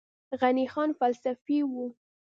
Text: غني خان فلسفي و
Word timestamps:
غني 0.39 0.65
خان 0.73 0.89
فلسفي 0.99 1.57
و 1.71 1.73